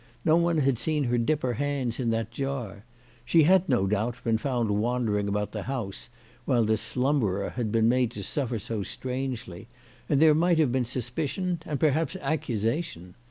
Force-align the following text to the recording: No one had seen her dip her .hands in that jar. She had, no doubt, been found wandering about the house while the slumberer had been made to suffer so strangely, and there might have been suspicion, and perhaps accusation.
No 0.25 0.35
one 0.35 0.57
had 0.57 0.79
seen 0.79 1.03
her 1.03 1.19
dip 1.19 1.43
her 1.43 1.53
.hands 1.53 1.99
in 1.99 2.09
that 2.09 2.31
jar. 2.31 2.85
She 3.23 3.43
had, 3.43 3.69
no 3.69 3.85
doubt, 3.85 4.15
been 4.23 4.39
found 4.39 4.71
wandering 4.71 5.27
about 5.27 5.51
the 5.51 5.61
house 5.61 6.09
while 6.45 6.63
the 6.63 6.77
slumberer 6.77 7.51
had 7.51 7.71
been 7.71 7.87
made 7.87 8.09
to 8.13 8.23
suffer 8.23 8.57
so 8.57 8.81
strangely, 8.81 9.67
and 10.09 10.19
there 10.19 10.33
might 10.33 10.57
have 10.57 10.71
been 10.71 10.85
suspicion, 10.85 11.59
and 11.67 11.79
perhaps 11.79 12.15
accusation. 12.15 13.13